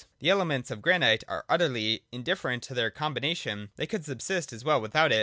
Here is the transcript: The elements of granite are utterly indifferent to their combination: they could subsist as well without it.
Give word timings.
The 0.17 0.31
elements 0.31 0.71
of 0.71 0.81
granite 0.81 1.23
are 1.27 1.45
utterly 1.47 2.01
indifferent 2.11 2.63
to 2.63 2.73
their 2.73 2.89
combination: 2.89 3.69
they 3.75 3.85
could 3.85 4.03
subsist 4.03 4.51
as 4.51 4.63
well 4.63 4.81
without 4.81 5.11
it. 5.11 5.19